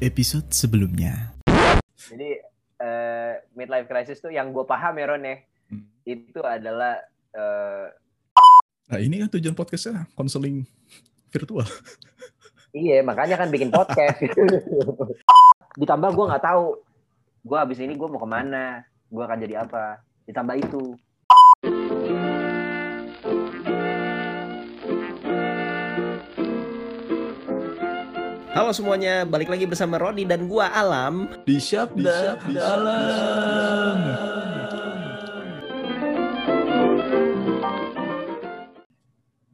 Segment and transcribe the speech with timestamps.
[0.00, 1.36] episode sebelumnya.
[2.08, 2.40] Jadi
[2.80, 5.36] eh, midlife crisis tuh yang gue paham ya Ron ya,
[5.70, 5.86] Hmm.
[6.02, 6.98] itu adalah
[7.30, 7.86] eh,
[8.90, 10.66] Nah ini kan tujuan podcastnya konseling
[11.30, 11.62] virtual.
[12.74, 14.18] iya makanya kan bikin podcast.
[15.80, 16.74] Ditambah gue nggak tahu,
[17.46, 20.02] gue abis ini gue mau ke mana, gue akan jadi apa.
[20.26, 20.82] Ditambah itu.
[28.70, 31.26] Halo semuanya, balik lagi bersama Rodi dan gua Alam.
[31.42, 33.98] Di Syabda Dalam.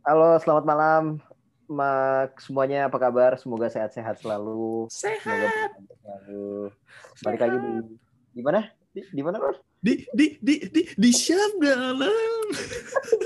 [0.05, 1.03] Halo, selamat malam.
[1.65, 3.41] Mak semuanya apa kabar?
[3.41, 4.85] Semoga sehat-sehat selalu.
[4.93, 6.69] Semoga sehat selalu.
[7.25, 7.73] Balik lagi di
[8.37, 8.69] di mana?
[8.93, 9.57] Di, di mana, Ron?
[9.81, 12.45] Di di di di di Syabda Alam.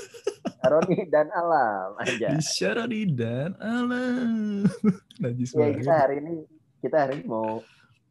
[0.61, 2.29] Roni dan Alam aja.
[2.37, 4.69] Di Syaroni dan Alam.
[5.23, 6.45] Najis Ya, kita hari ini
[6.81, 7.65] kita hari ini mau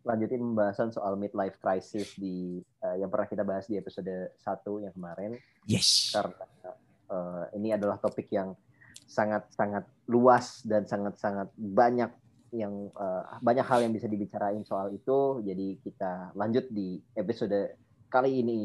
[0.06, 4.94] lanjutin pembahasan soal midlife crisis di eh, yang pernah kita bahas di episode 1 yang
[4.96, 5.38] kemarin
[5.70, 6.16] Yes.
[6.16, 6.46] karena
[7.12, 8.58] eh, ini adalah topik yang
[9.06, 12.10] sangat-sangat luas dan sangat-sangat banyak
[12.50, 15.44] yang eh, banyak hal yang bisa dibicarain soal itu.
[15.46, 17.78] Jadi kita lanjut di episode
[18.10, 18.62] kali ini.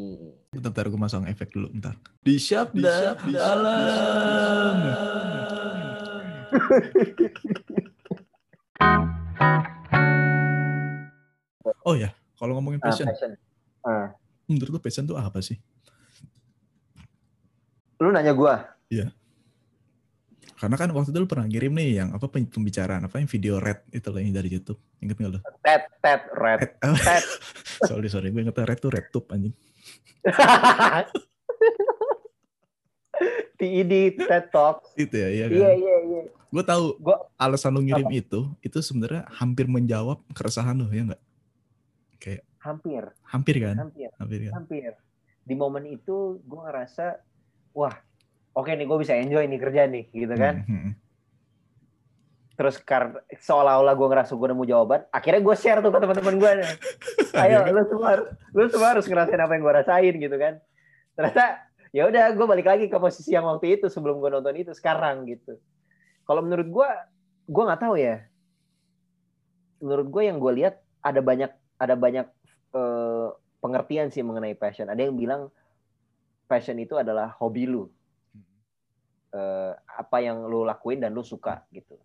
[0.50, 1.95] Bentar, bentar gue masang efek dulu, bentar.
[2.25, 4.77] Di Syabda Dalam.
[11.84, 13.31] Oh ya, kalau ngomongin Ah, passion, passion.
[13.84, 14.17] Ah,
[14.48, 15.61] menurut lu passion tuh apa sih?
[18.00, 18.69] lu nanya gua.
[20.55, 23.58] Karena kan waktu itu lu pernah ngirim nih yang apa pem- pembicaraan apa yang video
[23.58, 24.78] red itu loh yang dari YouTube.
[25.02, 25.41] Ingat nggak lu?
[25.60, 26.58] Ted, Ted, Red.
[26.62, 26.70] Red.
[26.86, 27.24] Oh, Ted.
[27.91, 29.54] sorry sorry, gue ingetnya red tuh red tube anjing.
[33.54, 34.82] TED, TED Talk.
[34.98, 35.54] Itu ya, iya kan.
[35.59, 36.22] Iya, iya, iya.
[36.50, 41.22] Gue tahu Gua alasan lu ngirim itu, itu sebenarnya hampir menjawab keresahan lu ya nggak?
[42.19, 43.76] Kayak hampir, hampir kan?
[43.78, 44.53] hampir, Hampir kan?
[44.59, 44.91] hampir.
[45.44, 47.20] Di momen itu gue ngerasa,
[47.76, 47.94] wah,
[48.54, 50.62] oke nih gue bisa enjoy nih kerja nih, gitu kan.
[50.62, 50.92] Hmm, hmm, hmm.
[52.54, 56.50] Terus karena seolah-olah gue ngerasa gue nemu jawaban, akhirnya gue share tuh ke teman-teman gue.
[57.34, 60.54] Ayo, Akhirnya- lu semua, harus- lu semua harus ngerasain apa yang gue rasain gitu kan.
[61.19, 61.44] Ternyata
[61.91, 65.26] ya udah gue balik lagi ke posisi yang waktu itu sebelum gue nonton itu sekarang
[65.26, 65.59] gitu.
[66.22, 66.88] Kalau menurut gue,
[67.50, 68.22] gue nggak tahu ya.
[69.82, 72.26] Menurut gue yang gue lihat ada banyak ada banyak
[72.70, 73.28] eh,
[73.59, 74.87] pengertian sih mengenai passion.
[74.87, 75.50] Ada yang bilang
[76.47, 77.91] passion itu adalah hobi lu.
[79.34, 81.99] Eh, apa yang lu lakuin dan lu suka gitu.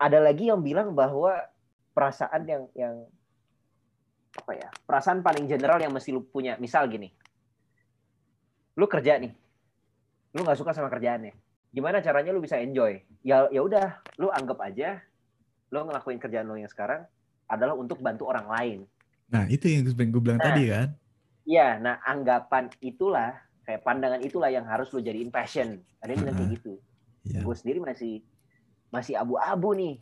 [0.00, 1.36] Ada lagi yang bilang bahwa
[1.92, 3.04] perasaan yang yang
[4.32, 7.12] apa ya perasaan paling general yang mesti lu punya misal gini
[8.80, 9.28] lu kerja nih
[10.32, 11.36] lu nggak suka sama kerjaannya
[11.68, 15.04] gimana caranya lu bisa enjoy ya ya udah lu anggap aja
[15.68, 17.04] lu ngelakuin kerjaan lu yang sekarang
[17.44, 18.78] adalah untuk bantu orang lain
[19.32, 20.46] Nah itu yang gue bilang Nah.
[20.52, 20.88] tadi kan.
[21.42, 23.34] Iya, nah anggapan itulah
[23.72, 25.80] kayak pandangan itulah yang harus lu jadiin passion.
[26.04, 26.56] Ada yang bilang kayak Heeh.
[26.60, 26.72] gitu.
[27.24, 27.40] Iya.
[27.40, 28.20] Gue sendiri masih
[28.92, 29.96] masih abu-abu nih.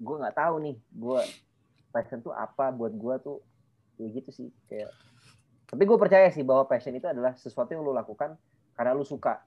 [0.00, 1.20] Gue nggak tahu nih, gue
[1.92, 3.44] passion tuh apa buat gue tuh
[4.00, 4.88] ya gitu sih kayak.
[5.68, 8.32] Tapi gue percaya sih bahwa passion itu adalah sesuatu yang lu lakukan
[8.72, 9.44] karena lu suka.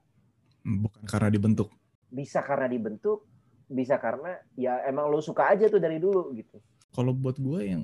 [0.62, 1.74] Bukan karena dibentuk.
[2.06, 3.26] Bisa karena dibentuk,
[3.66, 6.62] bisa karena ya emang lu suka aja tuh dari dulu gitu.
[6.94, 7.82] Kalau buat gue yang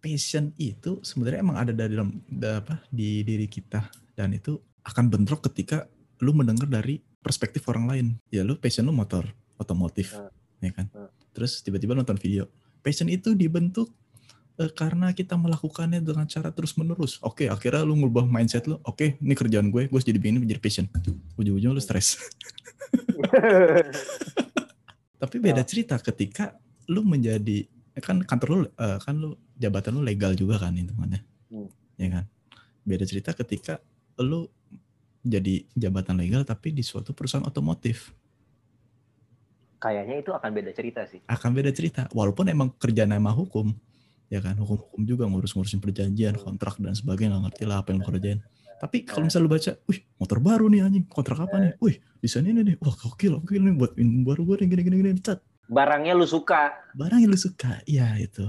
[0.00, 4.54] passion itu sebenarnya emang ada dari dalam da- apa di diri kita dan itu
[4.86, 5.90] akan bentrok ketika
[6.22, 8.06] lu mendengar dari perspektif orang lain.
[8.30, 9.26] Ya lu passion lu motor,
[9.58, 10.30] otomotif, Hmm.
[10.62, 10.86] ya kan.
[10.94, 11.10] Hmm.
[11.34, 12.46] Terus tiba-tiba nonton video.
[12.78, 13.90] Passion itu dibentuk
[14.58, 17.18] eh, karena kita melakukannya dengan cara terus menerus.
[17.18, 18.78] Oke, akhirnya lu ngubah mindset lu.
[18.84, 20.86] Oke, ini kerjaan gue, gue jadi begini menjadi passion.
[21.34, 22.20] Ujung-ujung lu stres.
[25.18, 25.66] Tapi beda Ya.
[25.66, 27.66] cerita ketika lu menjadi
[27.98, 31.20] kan kantor lu eh, kan lu jabatan lu legal juga kan hitungannya.
[31.48, 31.68] Hmm.
[31.96, 32.24] Ya kan?
[32.82, 33.78] Beda cerita ketika
[34.20, 34.50] lu
[35.22, 38.10] jadi jabatan legal tapi di suatu perusahaan otomotif.
[39.78, 41.22] Kayaknya itu akan beda cerita sih.
[41.26, 42.06] Akan beda cerita.
[42.10, 43.74] Walaupun emang kerja nama hukum.
[44.32, 48.08] Ya kan, hukum-hukum juga ngurus-ngurusin perjanjian, kontrak dan sebagainya, nggak ngerti lah apa yang lu
[48.08, 48.40] kerjain.
[48.80, 51.72] Tapi kalau misalnya lu baca, wih motor baru nih anjing, kontrak apa nih?
[51.84, 55.20] Wih desain ini nih, wah gokil, gokil nih buat ini baru gue nih gini-gini gini,
[55.20, 55.44] cat.
[55.68, 56.72] Barangnya lu suka.
[56.96, 58.48] Barang yang lu suka, iya itu.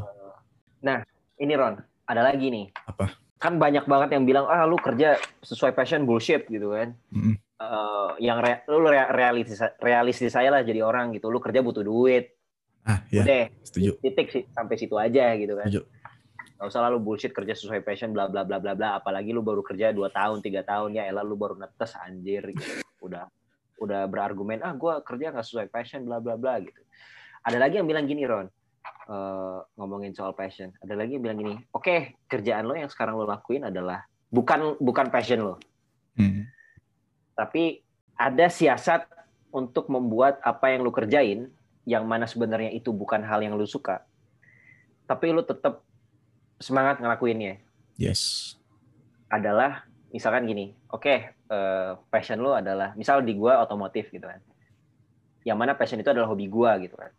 [1.35, 1.75] Ini Ron,
[2.07, 2.71] ada lagi nih.
[2.87, 3.19] Apa?
[3.37, 7.35] Kan banyak banget yang bilang ah lu kerja sesuai passion bullshit gitu kan Mm-mm.
[7.55, 11.81] Eh, yang re- lu rea- realistis realistis saya lah jadi orang gitu lu kerja butuh
[11.81, 12.35] duit
[12.83, 13.95] Ah, ya, udah setuju.
[13.97, 15.87] titik sih sampai situ aja gitu kan Setuju.
[16.53, 19.39] Gak usah lah lu bullshit kerja sesuai passion bla bla bla bla bla apalagi lu
[19.39, 22.83] baru kerja 2 tahun tiga tahun ya elah lu baru netes anjir gitu.
[23.01, 23.27] udah
[23.79, 26.79] udah berargumen ah gue kerja nggak sesuai passion bla bla bla gitu
[27.41, 28.47] ada lagi yang bilang gini Ron
[29.07, 30.71] uh, ngomongin soal passion.
[30.83, 34.03] Ada lagi yang bilang gini, oke okay, kerjaan lo yang sekarang lo lakuin adalah
[34.33, 35.55] bukan bukan passion lo,
[36.17, 36.49] hmm.
[37.37, 37.85] tapi
[38.17, 39.05] ada siasat
[39.53, 41.53] untuk membuat apa yang lo kerjain,
[41.85, 44.01] yang mana sebenarnya itu bukan hal yang lo suka,
[45.05, 45.85] tapi lo tetap
[46.57, 47.61] semangat ngelakuinnya.
[47.99, 48.53] Yes.
[49.29, 51.17] Adalah misalkan gini, oke okay,
[51.53, 54.41] uh, passion lo adalah misal di gua otomotif gitu kan,
[55.45, 57.13] yang mana passion itu adalah hobi gua gitu kan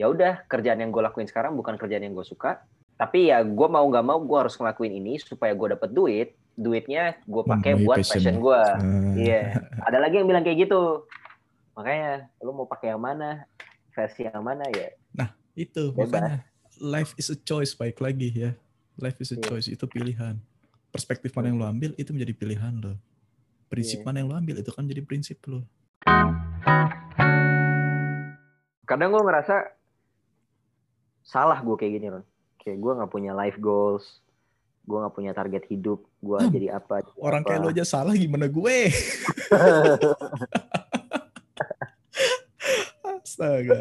[0.00, 2.64] ya udah kerjaan yang gue lakuin sekarang bukan kerjaan yang gue suka.
[2.96, 6.28] Tapi ya gue mau nggak mau gue harus ngelakuin ini supaya gue dapet duit.
[6.56, 9.12] Duitnya gue pakai hmm, buat passion, gue hmm.
[9.20, 9.56] iya.
[9.60, 9.84] Yeah.
[9.88, 11.04] ada lagi yang bilang kayak gitu.
[11.76, 13.44] Makanya lu mau pakai yang mana?
[13.92, 14.88] Versi yang mana ya?
[15.12, 15.92] Nah itu.
[15.92, 16.08] Bebas.
[16.08, 16.36] makanya
[16.80, 17.76] life is a choice.
[17.76, 18.50] Baik lagi ya.
[18.96, 19.44] Life is a yeah.
[19.44, 19.68] choice.
[19.68, 20.40] Itu pilihan.
[20.92, 22.96] Perspektif mana yang lo ambil itu menjadi pilihan lo
[23.70, 24.06] prinsip yeah.
[24.10, 25.62] mana yang lo ambil itu kan jadi prinsip lo
[28.90, 29.79] kadang gue ngerasa
[31.24, 32.24] salah gue kayak gini Ron.
[32.60, 34.20] Kayak gue nggak punya life goals
[34.90, 36.50] gue nggak punya target hidup gue hmm.
[36.50, 37.48] jadi apa jadi orang apa.
[37.54, 38.78] kayak lo aja salah gimana gue?
[43.20, 43.80] Astaga.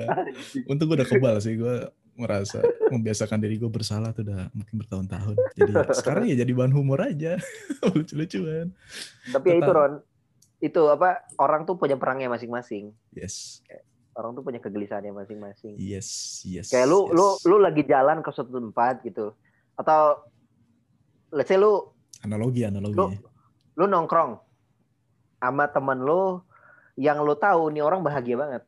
[0.70, 1.90] Untuk gue udah kebal sih gue
[2.20, 2.60] merasa
[2.92, 5.36] membiasakan diri gue bersalah tuh udah mungkin bertahun-tahun.
[5.56, 7.40] Jadi sekarang ya jadi bahan humor aja.
[7.96, 8.70] Lucu-lucuan.
[9.34, 10.04] Tapi ya itu Ron.
[10.60, 12.92] Itu apa orang tuh punya perangnya masing-masing.
[13.16, 13.64] Yes
[14.20, 15.80] orang tuh punya kegelisahannya masing-masing.
[15.80, 16.68] Yes, yes.
[16.68, 17.16] Kayak lu yes.
[17.16, 19.32] lu lu lagi jalan ke suatu tempat gitu.
[19.80, 20.28] Atau
[21.32, 21.88] let's say lu
[22.28, 23.00] analogi analogi.
[23.00, 23.08] Lu,
[23.80, 24.36] lu nongkrong
[25.40, 26.44] sama temen lu
[27.00, 28.64] yang lu tahu nih orang bahagia banget.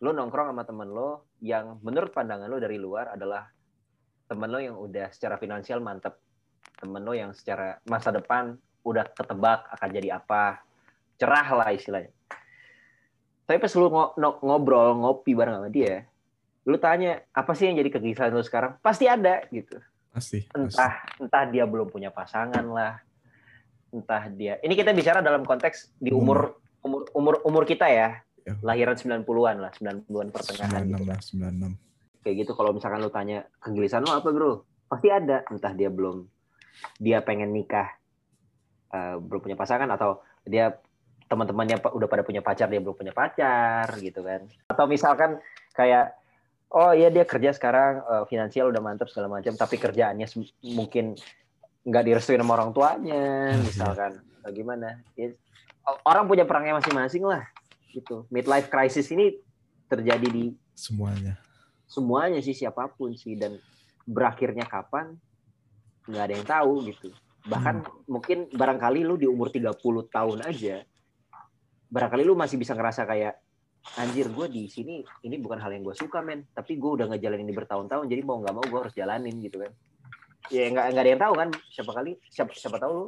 [0.00, 3.44] Lu nongkrong sama temen lu yang menurut pandangan lu dari luar adalah
[4.24, 6.16] temen lu yang udah secara finansial mantep.
[6.80, 10.64] Temen lu yang secara masa depan udah ketebak akan jadi apa.
[11.20, 12.15] Cerah lah istilahnya
[13.46, 13.86] tapi pas lu
[14.42, 16.04] ngobrol ngopi bareng sama dia
[16.66, 18.74] lu tanya apa sih yang jadi kegelisahan lu sekarang?
[18.82, 19.78] Pasti ada gitu.
[20.10, 21.22] Pasti entah pasti.
[21.22, 22.98] entah dia belum punya pasangan lah.
[23.94, 28.58] Entah dia ini kita bicara dalam konteks di umur umur umur umur kita ya, ya.
[28.66, 31.04] lahiran 90-an lah 90-an pertengahan 96 gitu.
[31.06, 34.66] lah 96 kayak gitu kalau misalkan lu tanya kegelisahan lu apa bro?
[34.90, 35.46] Pasti ada.
[35.46, 36.26] Entah dia belum
[36.98, 37.94] dia pengen nikah
[38.90, 40.74] uh, belum punya pasangan atau dia
[41.26, 45.42] teman-temannya udah pada punya pacar dia belum punya pacar gitu kan atau misalkan
[45.74, 46.14] kayak
[46.70, 50.26] oh iya dia kerja sekarang uh, finansial udah mantap segala macam tapi kerjaannya
[50.74, 51.18] mungkin
[51.86, 53.62] nggak direstuin sama orang tuanya hmm, iya.
[53.62, 54.50] misalkan yeah.
[54.54, 55.34] gimana ya,
[56.06, 57.46] orang punya perangnya masing-masing lah
[57.94, 59.38] gitu midlife crisis ini
[59.86, 61.38] terjadi di semuanya
[61.86, 63.58] semuanya sih siapa pun sih dan
[64.06, 65.14] berakhirnya kapan
[66.06, 67.10] nggak ada yang tahu gitu
[67.46, 68.10] bahkan hmm.
[68.10, 69.74] mungkin barangkali lu di umur 30
[70.10, 70.82] tahun aja
[71.86, 73.38] barangkali lu masih bisa ngerasa kayak
[73.94, 77.46] anjir gue di sini ini bukan hal yang gue suka men tapi gue udah ngejalanin
[77.46, 79.72] ini bertahun-tahun jadi mau nggak mau gue harus jalanin gitu kan
[80.50, 83.06] ya nggak nggak ada yang tahu kan siapa kali siapa siapa tahu lu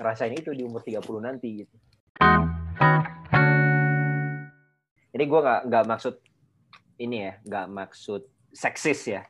[0.00, 1.74] ngerasain itu di umur 30 nanti gitu
[5.12, 6.14] ini gue nggak nggak maksud
[6.96, 8.22] ini ya nggak maksud
[8.52, 9.22] seksis ya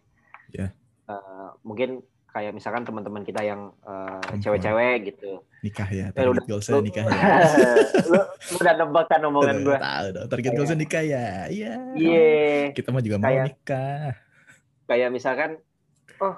[0.55, 0.71] yeah.
[0.71, 1.19] Ya.
[1.19, 5.45] uh, mungkin kayak misalkan teman-teman kita yang uh, cewek-cewek gitu.
[5.61, 7.13] Nikah ya target eh, goalsnya nikah ya.
[8.11, 11.29] lu, lu udah nebak kan omongan gue tahu dong target goalsnya nikah ya?
[11.53, 11.73] Iya.
[11.93, 12.65] Yeah.
[12.73, 14.09] kita mah juga kayak, mau nikah.
[14.89, 15.51] kayak misalkan
[16.25, 16.37] oh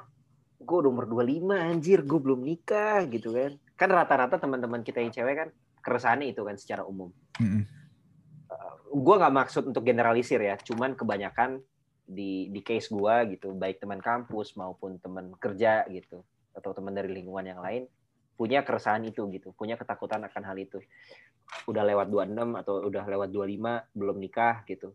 [0.59, 3.55] gue udah umur 25 anjir gue belum nikah gitu kan.
[3.79, 5.49] Kan rata-rata teman-teman kita yang cewek kan
[5.79, 7.15] keresahannya itu kan secara umum.
[7.39, 7.63] Mm -hmm.
[8.51, 11.63] uh, gue nggak maksud untuk generalisir ya cuman kebanyakan
[12.05, 16.21] di di case gua gitu baik teman kampus maupun teman kerja gitu
[16.53, 17.89] atau teman dari lingkungan yang lain
[18.37, 20.83] punya keresahan itu gitu punya ketakutan akan hal itu.
[21.71, 24.93] Udah lewat 26 atau udah lewat 25 belum nikah gitu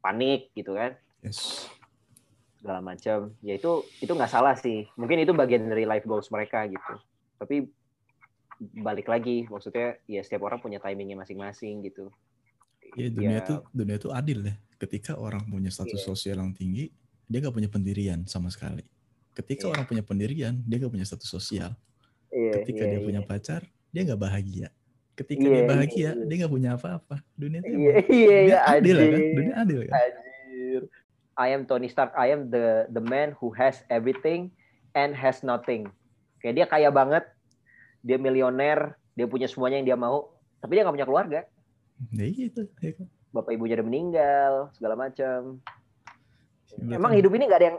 [0.00, 0.96] panik gitu kan.
[1.20, 1.68] Yes.
[2.60, 3.32] segala macam.
[3.40, 4.84] Ya itu itu nggak salah sih.
[5.00, 6.92] Mungkin itu bagian dari life goals mereka gitu.
[7.40, 7.64] Tapi
[8.60, 12.12] balik lagi maksudnya ya setiap orang punya timingnya masing-masing gitu.
[12.98, 13.08] Ya.
[13.08, 16.08] dunia ya, tuh dunia tuh adil ya ketika orang punya status yeah.
[16.08, 16.88] sosial yang tinggi,
[17.28, 18.82] dia gak punya pendirian sama sekali.
[19.36, 19.72] Ketika yeah.
[19.76, 21.76] orang punya pendirian, dia gak punya status sosial.
[22.32, 23.06] Yeah, ketika yeah, dia yeah.
[23.06, 24.68] punya pacar, dia gak bahagia.
[25.14, 26.26] Ketika yeah, dia bahagia, yeah, yeah.
[26.26, 27.16] dia gak punya apa-apa.
[27.36, 29.20] Dunia itu yeah, yeah, yeah, adil kan?
[29.36, 29.92] Dunia adil kan?
[30.00, 30.82] Adil.
[31.36, 32.16] I am Tony Stark.
[32.16, 34.52] I am the the man who has everything
[34.96, 35.88] and has nothing.
[36.40, 37.28] Kayak dia kaya banget,
[38.00, 40.32] dia milioner, dia punya semuanya yang dia mau,
[40.64, 41.40] tapi dia gak punya keluarga.
[42.16, 43.08] Ya gitu, ya kan?
[43.30, 45.58] Bapak ibunya udah meninggal segala macam
[46.90, 47.78] emang hidup ini gak ada yang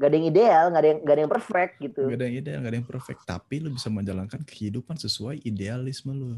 [0.00, 2.36] gak ada yang ideal gak ada yang gak ada yang perfect gitu gak ada yang
[2.40, 6.36] ideal gak ada yang perfect tapi lu bisa menjalankan kehidupan sesuai idealisme lu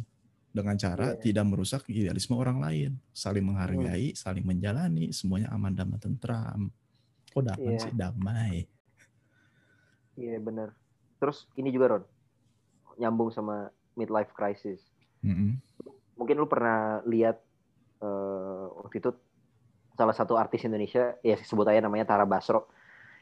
[0.52, 1.20] dengan cara yeah.
[1.22, 4.18] tidak merusak idealisme orang lain saling menghargai hmm.
[4.18, 6.68] saling menjalani semuanya aman damai tentram
[7.32, 7.80] Kok damai Iya.
[7.80, 8.54] sih damai.
[10.20, 10.76] Iya bener.
[11.16, 12.04] Terus ini juga Ron,
[13.00, 14.84] nyambung sama midlife crisis.
[15.24, 15.56] Mm-mm.
[16.20, 17.40] Mungkin lu pernah lihat
[18.02, 19.10] eh, waktu itu
[19.94, 22.68] salah satu artis Indonesia, ya sebut aja namanya Tara Basro.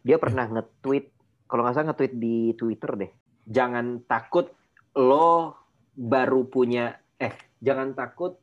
[0.00, 1.12] Dia pernah nge-tweet,
[1.44, 3.10] kalau nggak salah nge-tweet di Twitter deh.
[3.44, 4.48] Jangan takut
[4.96, 5.56] lo
[5.92, 8.40] baru punya, eh jangan takut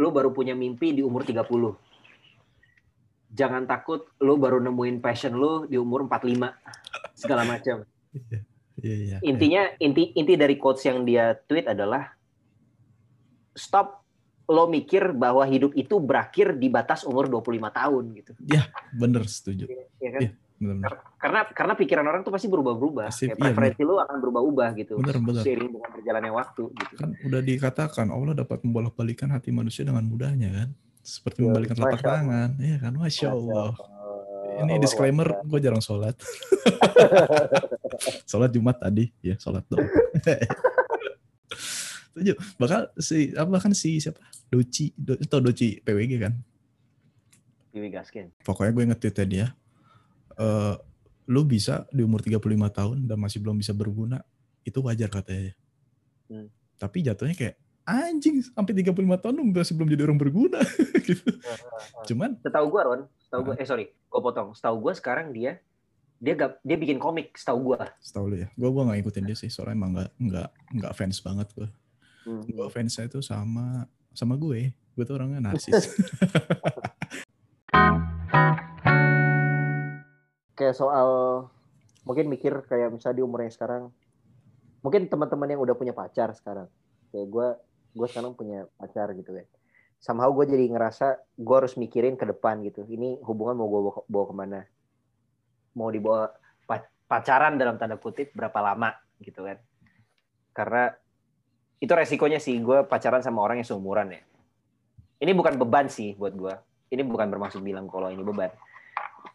[0.00, 1.44] lo baru punya mimpi di umur 30.
[3.34, 7.18] Jangan takut lo baru nemuin passion lo di umur 45.
[7.18, 7.82] Segala macam.
[8.84, 9.18] Iya iya.
[9.24, 12.12] intinya inti inti dari quotes yang dia tweet adalah
[13.56, 14.03] stop
[14.44, 18.32] lo mikir bahwa hidup itu berakhir di batas umur 25 tahun gitu.
[18.92, 19.64] bener setuju.
[19.98, 20.20] Ya kan?
[20.20, 20.30] Iya.
[20.54, 20.92] Bener-bener.
[21.18, 23.10] Karena karena pikiran orang tuh pasti berubah-berubah.
[23.10, 24.92] Pasti, Kayak iya, preferensi lo akan berubah-ubah gitu.
[25.00, 25.42] Bener, bener.
[25.42, 26.94] Seiring dengan berjalannya waktu gitu.
[26.94, 30.68] Kan udah dikatakan Allah dapat membolak-balikan hati manusia dengan mudahnya kan.
[31.04, 32.16] Seperti Ya, membalikan telapak Masya Allah.
[32.16, 32.50] tangan.
[32.60, 33.68] Iya kan, masya Allah.
[33.74, 36.16] Eh, Ini Allah disclaimer, gue jarang sholat.
[38.30, 39.84] sholat Jumat tadi, ya sholat dong.
[42.14, 42.32] Setuju.
[42.62, 44.22] Bakal si apa kan si siapa?
[44.46, 46.32] Doci, Do, itu Doci PWG kan.
[47.74, 48.30] Dewi Gaskin.
[48.46, 49.46] Pokoknya gue nge-tweetnya dia.
[50.38, 50.74] eh
[51.24, 54.20] lu bisa di umur 35 tahun dan masih belum bisa berguna,
[54.62, 55.56] itu wajar katanya.
[56.28, 56.52] Hmm.
[56.76, 60.60] Tapi jatuhnya kayak anjing sampai 35 tahun lu masih belum jadi orang berguna
[61.08, 61.24] gitu.
[62.12, 64.52] Cuman Setahu gue Ron, setahu gue eh sorry, gue potong.
[64.52, 65.58] Setahu gue sekarang dia
[66.24, 67.84] dia gak, dia bikin komik setahu gue.
[68.00, 70.48] setahu lu ya, gue gua nggak ngikutin dia sih, soalnya emang nggak nggak
[70.80, 71.68] nggak fans banget gue.
[72.24, 72.40] Hmm.
[72.40, 73.84] gue fansnya itu sama
[74.16, 74.72] sama gue.
[74.94, 75.74] Gue tuh orangnya narsis
[80.54, 81.08] kayak soal
[82.06, 83.90] mungkin mikir kayak misalnya di umur yang sekarang
[84.86, 86.70] mungkin teman-teman yang udah punya pacar sekarang
[87.10, 87.58] kayak gue
[87.98, 89.42] gue sekarang punya pacar gitu kan
[90.04, 92.84] somehow gue jadi ngerasa gue harus mikirin ke depan gitu.
[92.84, 94.60] Ini hubungan mau gue bawa, bawa ke mana?
[95.72, 96.28] Mau dibawa
[96.68, 98.92] pa- pacaran dalam tanda kutip berapa lama
[99.24, 99.56] gitu kan?
[100.52, 100.92] Karena
[101.84, 104.24] itu resikonya sih gue pacaran sama orang yang seumuran ya
[105.20, 106.54] ini bukan beban sih buat gue
[106.96, 108.48] ini bukan bermaksud bilang kalau ini beban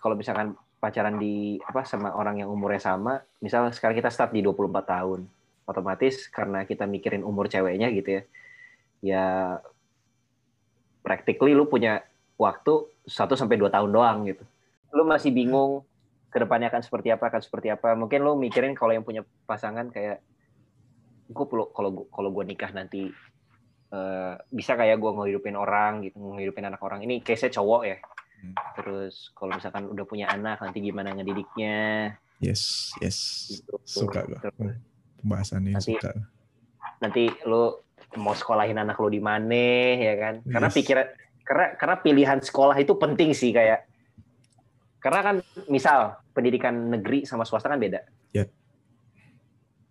[0.01, 4.39] kalau misalkan pacaran di apa sama orang yang umurnya sama, misal sekarang kita start di
[4.39, 5.27] 24 tahun.
[5.69, 8.21] Otomatis karena kita mikirin umur ceweknya gitu ya.
[8.99, 9.25] Ya
[11.05, 12.01] practically lu punya
[12.39, 14.41] waktu 1 sampai 2 tahun doang gitu.
[14.95, 15.85] Lu masih bingung
[16.33, 17.93] ke depannya akan seperti apa, akan seperti apa.
[17.93, 20.23] Mungkin lu mikirin kalau yang punya pasangan kayak
[21.29, 23.05] gue perlu kalau kalau gue nikah nanti
[23.89, 27.01] eh, bisa kayak gue ngehidupin orang gitu, ngehidupin anak orang.
[27.01, 27.97] Ini case-nya cowok ya.
[28.39, 28.55] Hmm.
[28.73, 33.75] Terus kalau misalkan udah punya anak nanti gimana ngedidiknya yes yes gitu.
[33.83, 34.79] suka gue Terus
[35.19, 36.11] pembahasan ini Nanti- suka
[37.03, 37.83] nanti lu
[38.15, 40.35] mau sekolahin anak lu di mana ya kan?
[40.41, 40.75] Karena Yes.
[40.75, 41.05] pikiran
[41.43, 43.83] karena karena pilihan sekolah itu penting sih kayak
[44.99, 45.35] karena kan
[45.67, 48.07] misal pendidikan negeri sama swasta kan beda.
[48.31, 48.47] Yep.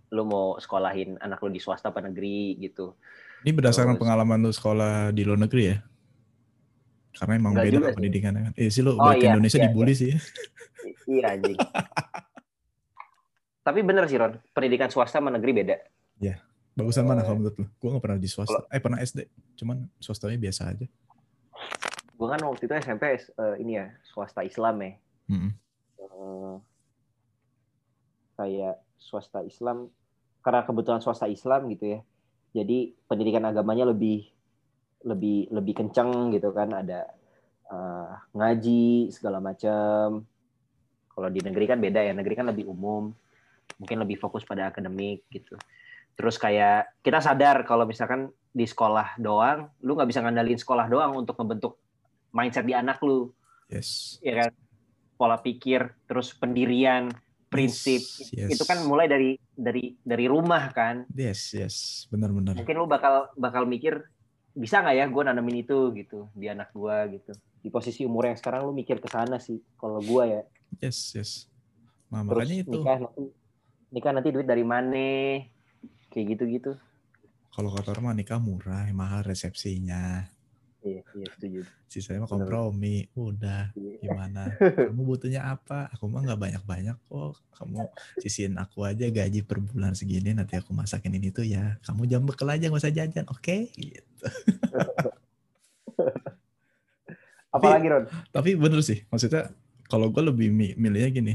[0.09, 2.97] Lu mau sekolahin anak lu di swasta apa negeri gitu.
[3.39, 5.79] ini berdasarkan Terus- pengalaman lu sekolah di luar negeri ya
[7.15, 9.95] karena emang Enggak beda kan pendidikannya kan eh sih lu Oh, iya, Indonesia iya, dibully
[9.95, 10.19] sih ya.
[11.07, 11.59] Iya anjing.
[13.61, 15.77] Tapi bener sih Ron, pendidikan swasta sama negeri beda.
[16.75, 17.25] bagusan mana Eh.
[17.27, 19.27] kalau menurut lu gue gak pernah di swasta eh pernah SD
[19.59, 20.87] cuman swastanya biasa aja
[22.15, 24.93] Gue kan waktu itu SMP eh, ini ya swasta Islam ya.
[25.27, 25.51] Mm-mm.
[25.99, 26.55] eh,
[28.35, 29.91] kayak swasta Islam
[30.49, 32.01] karena kebetulan swasta Islam gitu ya.
[32.57, 34.25] Jadi pendidikan agamanya lebih
[35.05, 36.73] lebih lebih kencang gitu kan.
[36.73, 37.05] Ada
[37.69, 40.25] eh, ngaji segala macam
[41.13, 42.17] kalau di negeri kan beda ya.
[42.17, 43.13] Negeri kan lebih umum.
[43.77, 45.53] Mungkin lebih fokus pada akademik gitu.
[46.17, 51.13] Terus kayak kita sadar kalau misalkan di sekolah doang lu nggak bisa ngandalin sekolah doang
[51.13, 51.77] untuk membentuk
[52.33, 53.29] mindset di anak lu.
[53.69, 54.17] Yes.
[54.25, 54.57] Ya kan?
[55.21, 57.13] Pola pikir terus pendirian
[57.49, 58.01] prinsip.
[58.33, 61.09] Yes, itu kan mulai dari dari dari rumah kan.
[61.13, 61.77] Yes yes.
[62.13, 64.05] Benar-benar mungkin lu bakal bakal mikir
[64.57, 65.93] bisa nggak ya gue nanamin itu?
[65.97, 67.33] Gitu di anak gue gitu.
[67.65, 70.43] Di posisi umur yang sekarang lu mikir ke sana sih kalau gue ya.
[70.85, 71.31] Yes yes.
[72.09, 72.71] Nah, terus makanya itu.
[72.73, 73.23] nikah nanti
[73.93, 75.43] nikah nanti duit dari mana?
[76.09, 76.73] Kayak gitu gitu
[77.59, 80.31] kalau kata orang mah nikah murah mahal resepsinya
[80.89, 81.61] iya iya setuju.
[81.85, 82.49] Sisanya mah Bener.
[82.49, 82.97] kompromi.
[83.13, 84.01] Udah Iya.
[84.01, 84.43] gimana?
[84.57, 85.93] Kamu butuhnya apa?
[85.93, 87.37] Aku mah nggak banyak banyak kok.
[87.53, 87.85] Kamu
[88.17, 91.77] sisihin aku aja gaji per bulan segini nanti aku masakin ini tuh ya.
[91.83, 93.57] Kamu jam bekal aja nggak usah jajan oke?
[93.71, 94.25] Gitu.
[97.49, 98.05] apalagi Ron?
[98.29, 99.49] tapi bener sih maksudnya
[99.89, 101.35] kalau gue lebih mi- milihnya gini.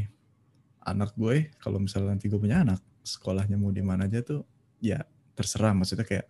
[0.80, 4.44] Anak gue kalau misalnya nanti gue punya anak sekolahnya mau di mana aja tuh
[4.78, 5.02] ya
[5.34, 5.74] terserah.
[5.74, 6.28] Maksudnya kayak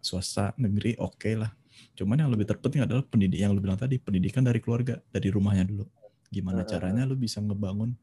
[0.00, 1.52] swasta negeri oke lah
[1.94, 5.64] cuman yang lebih terpenting adalah pendidik yang lu bilang tadi pendidikan dari keluarga dari rumahnya
[5.66, 5.86] dulu
[6.30, 7.98] Gimana caranya lu bisa ngebangun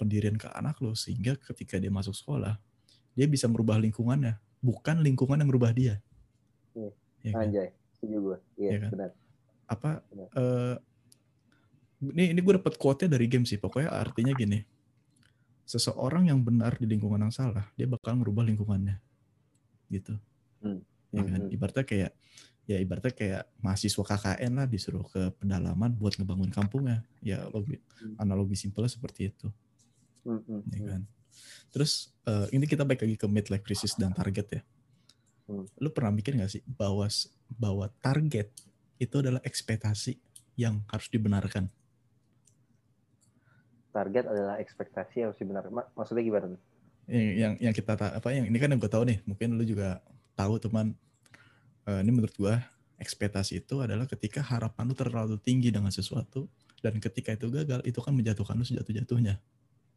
[0.00, 2.56] pendirian ke anak lu sehingga ketika dia masuk sekolah,
[3.12, 6.00] dia bisa merubah lingkungannya, bukan lingkungan yang merubah dia.
[6.72, 6.90] Iya.
[7.20, 7.40] Ya kan?
[7.44, 8.38] Anjay, setuju gue.
[8.56, 8.90] Iya, Iya kan?
[8.96, 9.10] benar.
[9.66, 10.28] Apa Benar.
[10.32, 10.76] eh
[11.96, 13.60] ini ini gue dapet quote-nya dari game sih.
[13.60, 14.64] Pokoknya artinya gini.
[15.66, 19.02] Seseorang yang benar di lingkungan yang salah, dia bakal merubah lingkungannya.
[19.92, 20.16] Gitu.
[20.64, 20.80] Hmm.
[21.12, 21.44] Ya kan?
[21.44, 21.54] Hmm, hmm.
[21.56, 22.12] Ibaratnya kayak
[22.66, 27.06] ya ibaratnya kayak mahasiswa KKN lah disuruh ke pedalaman buat ngebangun kampungnya.
[27.22, 28.18] Ya logi, Hmm.
[28.20, 29.48] analogi simpelnya seperti itu.
[30.26, 30.88] Hmm, hmm, ya hmm.
[30.90, 31.02] kan.
[31.70, 34.62] Terus eh, ini kita balik lagi ke midlife crisis dan target ya.
[35.46, 35.64] Hmm.
[35.78, 37.06] Lu pernah mikir nggak sih bahwa
[37.54, 38.50] bahwa target
[38.98, 40.18] itu adalah ekspektasi
[40.58, 41.70] yang harus dibenarkan?
[43.94, 45.70] Target adalah ekspektasi yang harus dibenarkan.
[45.72, 46.58] Ma- Maksudnya gimana?
[47.06, 49.64] Yang yang, yang kita ta- apa yang ini kan yang gue tahu nih, mungkin lu
[49.64, 50.02] juga
[50.34, 50.92] tahu teman.
[51.86, 52.58] Eh, ini menurut gua
[52.98, 56.50] ekspektasi itu adalah ketika harapan lu terlalu tinggi dengan sesuatu
[56.82, 59.38] dan ketika itu gagal itu kan menjatuhkan lu sejatuh-jatuhnya.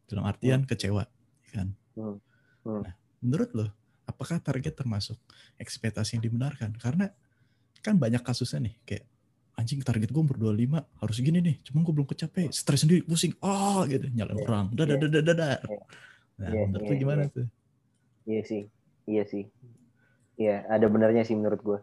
[0.06, 1.06] Dalam artian kecewa,
[1.46, 1.68] ya kan?
[1.98, 2.16] Hmm.
[2.62, 2.82] Hmm.
[2.86, 3.66] Nah, menurut lo,
[4.06, 5.18] apakah target termasuk
[5.58, 6.78] ekspektasi yang dibenarkan?
[6.78, 7.10] Karena
[7.82, 9.04] kan banyak kasusnya nih, kayak
[9.58, 13.34] anjing target gue umur 25 harus gini nih, cuma gue belum kecapai, stres sendiri, pusing,
[13.42, 15.04] oh gitu, nyalain Iya, orang, dadar, iya.
[15.08, 15.60] dadar, dadar.
[15.64, 15.80] Iya.
[16.40, 17.34] Nah, Iya, menurut lo gimana iya.
[17.34, 17.46] tuh?
[18.28, 18.62] Iya sih,
[19.08, 19.44] iya sih.
[20.40, 21.78] Iya, ada benarnya sih menurut gue.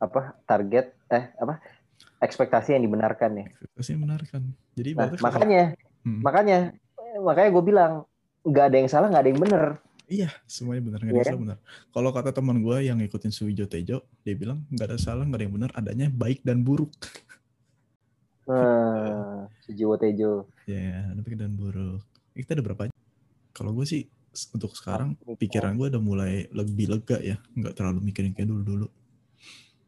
[0.00, 0.96] Apa target?
[1.12, 1.60] Eh, apa?
[2.24, 3.46] Ekspektasi yang dibenarkan ya.
[3.52, 4.42] Ekspektasi yang dibenarkan.
[4.72, 5.62] Jadi Nah, kalau- makanya,
[6.00, 6.20] Hmm.
[6.24, 6.58] makanya,
[7.20, 7.92] makanya gue bilang
[8.40, 9.64] nggak ada yang salah, nggak ada yang benar.
[10.10, 11.58] Iya, semuanya benar, nggak Iya ada yang salah benar.
[11.92, 15.44] Kalau kata teman gue yang ngikutin Suwijo Tejo, dia bilang nggak ada salah, nggak ada
[15.44, 16.90] yang benar, adanya baik dan buruk.
[18.48, 20.48] Hmm, Sujiwo Tejo.
[20.64, 22.02] Ya, ada baik dan buruk.
[22.32, 22.94] Kita ada berapa aja?
[23.52, 24.08] Kalau gue sih
[24.54, 28.86] untuk sekarang pikiran gue udah mulai lebih lega ya, nggak terlalu mikirin kayak dulu dulu.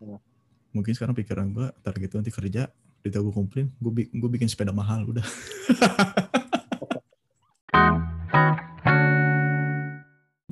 [0.03, 0.19] Hmm.
[0.73, 2.67] Mungkin sekarang pikiran gue target gue nanti kerja,
[3.03, 5.27] duit gue kumpulin, gue gue bikin sepeda mahal udah.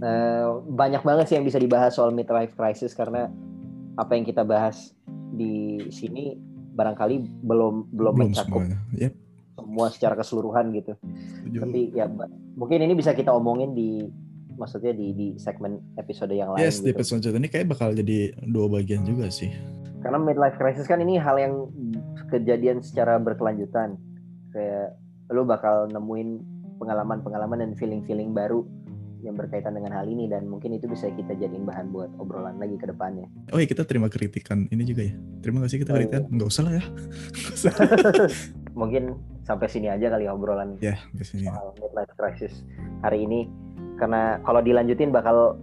[0.01, 3.29] Eh, banyak banget sih yang bisa dibahas soal midlife crisis karena
[4.01, 4.97] apa yang kita bahas
[5.37, 6.41] di sini
[6.73, 8.65] barangkali belum belum, Belum mencakup.
[8.97, 9.13] Yep,
[9.71, 10.99] semua secara keseluruhan gitu.
[10.99, 11.59] setuju.
[11.63, 12.11] Tapi ya
[12.59, 14.11] mungkin ini bisa kita omongin di
[14.59, 16.99] maksudnya di di segmen episode yang lain Yes, di gitu.
[16.99, 18.19] episode selanjutnya ini kayak bakal jadi
[18.51, 19.55] dua bagian juga sih.
[20.03, 21.71] Karena midlife crisis kan ini hal yang
[22.29, 23.95] kejadian secara berkelanjutan.
[24.51, 24.99] Kayak
[25.31, 26.43] lu bakal nemuin
[26.77, 28.67] pengalaman-pengalaman dan feeling-feeling baru
[29.21, 32.81] yang berkaitan dengan hal ini dan mungkin itu bisa kita jadiin bahan buat obrolan lagi
[32.81, 33.29] ke depannya.
[33.53, 35.15] Oh iya kita terima kritikan ini juga ya.
[35.45, 36.23] Terima kasih kita Oh, kritikan.
[36.33, 36.85] Nggak usah lah ya.
[38.81, 39.13] Mungkin
[39.45, 41.45] sampai sini aja kali obrolan ya, di sini.
[41.45, 42.65] soal midlife crisis
[43.05, 43.45] hari ini
[44.01, 45.61] karena kalau dilanjutin bakal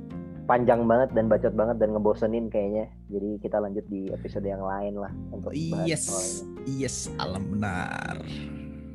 [0.47, 2.87] panjang banget dan bacot banget dan ngebosenin kayaknya.
[3.11, 5.89] Jadi kita lanjut di episode yang lain lah untuk ini.
[6.69, 8.21] yes, alam benar.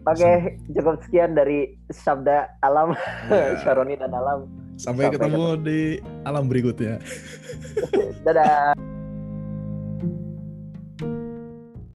[0.03, 2.99] Oke, cukup sekian dari Sabda Alam,
[3.31, 3.55] Ya.
[3.63, 4.51] Syaroni dan Alam.
[4.75, 5.81] Sampai Sampai ketemu di
[6.27, 6.99] alam berikutnya.
[8.27, 8.75] Dadah.